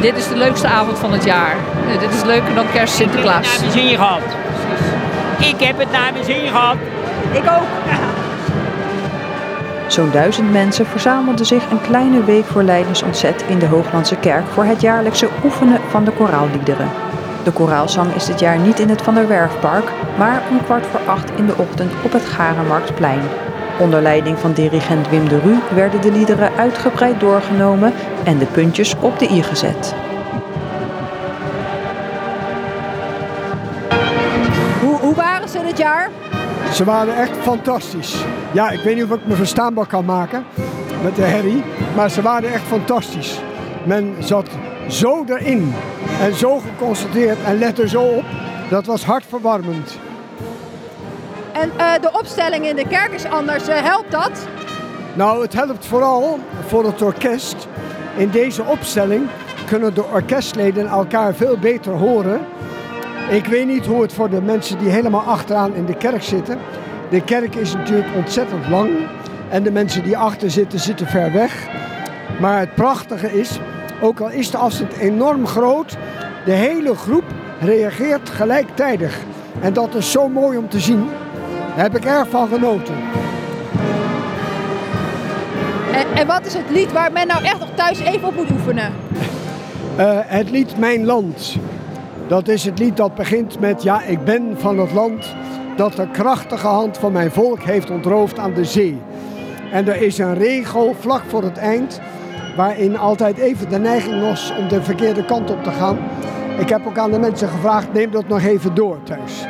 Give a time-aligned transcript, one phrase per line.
[0.00, 1.56] Dit is de leukste avond van het jaar.
[1.88, 3.46] Eh, dit is leuker dan kerst Sinterklaas.
[3.46, 4.22] Ik heb het naar mijn zin gehad.
[5.38, 6.76] Ik heb het naar mijn zin gehad.
[7.32, 7.66] Ik ook.
[9.94, 14.46] Zo'n duizend mensen verzamelden zich een kleine week voor Leidens ontzet in de Hooglandse kerk
[14.46, 16.90] voor het jaarlijkse oefenen van de koraalliederen.
[17.44, 21.00] De koraalzang is dit jaar niet in het Van der Werfpark, maar om kwart voor
[21.06, 23.20] acht in de ochtend op het Garenmarktplein.
[23.78, 27.92] Onder leiding van dirigent Wim de Rue werden de liederen uitgebreid doorgenomen
[28.24, 29.94] en de puntjes op de i gezet.
[34.80, 36.10] Hoe, hoe waren ze dit jaar?
[36.72, 38.24] Ze waren echt fantastisch.
[38.52, 40.44] Ja, ik weet niet of ik me verstaanbaar kan maken
[41.02, 41.62] met de herrie,
[41.96, 43.40] maar ze waren echt fantastisch.
[43.84, 44.48] Men zat
[44.88, 45.74] zo erin
[46.20, 48.24] en zo geconcentreerd en lette zo op.
[48.70, 49.98] Dat was hartverwarmend.
[51.60, 53.68] En eh, de opstelling in de kerk is anders.
[53.68, 54.48] Eh, helpt dat?
[55.14, 57.68] Nou, het helpt vooral voor het orkest.
[58.16, 59.28] In deze opstelling
[59.66, 62.40] kunnen de orkestleden elkaar veel beter horen.
[63.30, 66.58] Ik weet niet hoe het voor de mensen die helemaal achteraan in de kerk zitten.
[67.10, 68.90] De kerk is natuurlijk ontzettend lang
[69.48, 71.68] en de mensen die achter zitten, zitten ver weg.
[72.40, 73.58] Maar het prachtige is,
[74.00, 75.96] ook al is de afstand enorm groot,
[76.44, 77.24] de hele groep
[77.60, 79.18] reageert gelijktijdig.
[79.60, 81.08] En dat is zo mooi om te zien.
[81.76, 82.94] Daar heb ik erg van genoten.
[85.92, 88.50] En, en wat is het lied waar men nou echt nog thuis even op moet
[88.50, 88.92] oefenen?
[89.96, 91.56] Eh, het lied Mijn Land.
[92.28, 95.34] Dat is het lied dat begint met Ja, ik ben van het land
[95.76, 98.98] dat de krachtige hand van mijn volk heeft ontroofd aan de zee.
[99.72, 102.00] En er is een regel vlak voor het eind
[102.56, 105.98] waarin altijd even de neiging was om de verkeerde kant op te gaan.
[106.58, 109.46] Ik heb ook aan de mensen gevraagd, neem dat nog even door thuis.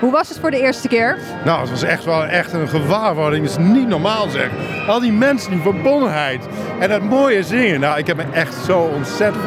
[0.00, 1.18] Hoe was het voor de eerste keer?
[1.44, 3.46] Nou, het was echt wel echt een gewaarwording.
[3.46, 4.50] Dat is niet normaal zeg.
[4.86, 6.46] Al die mensen, die verbondenheid
[6.78, 7.80] en dat mooie zingen.
[7.80, 9.44] Nou, ik heb me echt zo ontzettend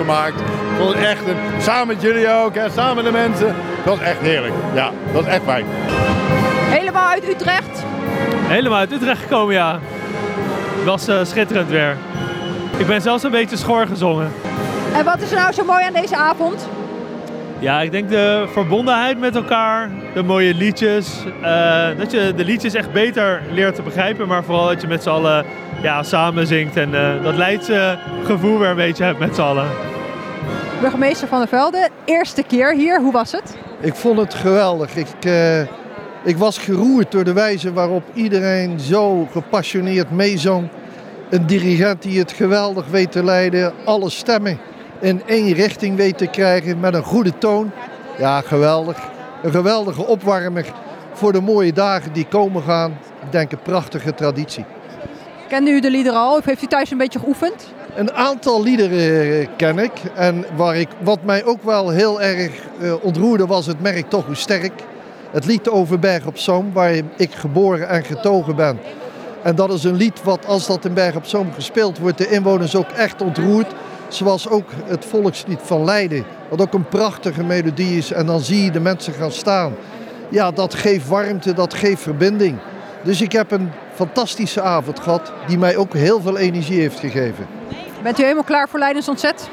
[0.77, 3.55] vond het echt, een, samen met jullie ook, hè, samen met de mensen.
[3.85, 4.53] Dat was echt heerlijk.
[4.73, 5.65] Ja, dat was echt fijn.
[6.69, 7.83] Helemaal uit Utrecht?
[8.36, 9.80] Helemaal uit Utrecht gekomen, ja.
[10.75, 11.97] Het was eh, schitterend weer.
[12.77, 14.31] Ik ben zelfs een beetje schor gezongen.
[14.95, 16.67] En wat is er nou zo mooi aan deze avond?
[17.63, 21.23] Ja, ik denk de verbondenheid met elkaar, de mooie liedjes.
[21.41, 25.03] eh, dat je de liedjes echt beter leert te begrijpen, maar vooral dat je met
[25.03, 25.45] z'n allen
[25.81, 26.77] ja, samen zingt.
[26.77, 29.67] En eh, dat Leidse gevoel weer een beetje hebt met z'n allen.
[30.81, 33.01] Burgemeester Van der Velde, eerste keer hier.
[33.01, 33.57] Hoe was het?
[33.80, 34.95] Ik vond het geweldig.
[34.95, 35.61] Ik, eh,
[36.23, 40.67] ik was geroerd door de wijze waarop iedereen zo gepassioneerd meezong.
[41.30, 43.73] Een dirigent die het geweldig weet te leiden.
[43.85, 44.59] Alle stemmen
[45.03, 47.71] in één richting weet te krijgen met een goede toon.
[48.17, 48.97] Ja, geweldig.
[49.43, 50.65] Een geweldige opwarmer
[51.14, 52.97] voor de mooie dagen die komen gaan.
[53.25, 54.65] Ik denk een prachtige traditie.
[55.47, 57.73] Kende u de liederen al of heeft u thuis een beetje geoefend?
[57.95, 59.92] Een aantal liederen eh, ken ik.
[60.15, 64.25] En waar ik, wat mij ook wel heel erg eh, ontroerde was het merk Toch
[64.25, 64.83] Hoe Sterk.
[65.31, 68.80] Het lied over Berg op Zoom, waar ik geboren en getogen ben.
[69.43, 72.30] En dat is een lied wat als dat in Berg op Zoom gespeeld wordt, de
[72.30, 73.73] inwoners ook echt ontroert.
[74.08, 78.11] Zoals ook het volkslied van Leiden, wat ook een prachtige melodie is.
[78.11, 79.73] En dan zie je de mensen gaan staan.
[80.30, 82.58] Ja, dat geeft warmte, dat geeft verbinding.
[83.04, 87.48] Dus ik heb een fantastische avond gehad, die mij ook heel veel energie heeft gegeven.
[88.04, 89.49] Bent u helemaal klaar voor Leidens Ontzet?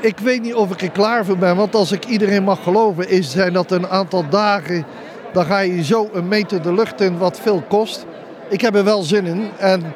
[0.00, 3.08] Ik weet niet of ik er klaar voor ben, want als ik iedereen mag geloven,
[3.08, 4.84] is, zijn dat een aantal dagen.
[5.32, 8.06] Dan ga je zo een meter de lucht in, wat veel kost.
[8.48, 9.50] Ik heb er wel zin in.
[9.58, 9.94] En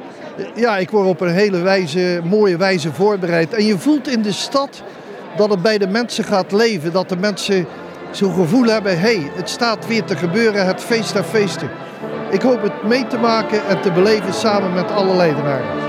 [0.55, 3.55] ja, ik word op een hele wijze, mooie wijze voorbereid.
[3.55, 4.83] En je voelt in de stad
[5.37, 6.93] dat het bij de mensen gaat leven.
[6.93, 7.67] Dat de mensen
[8.11, 11.71] zo'n gevoel hebben, hé, hey, het staat weer te gebeuren, het feest der feesten.
[12.31, 15.88] Ik hoop het mee te maken en te beleven samen met alle leidenaren.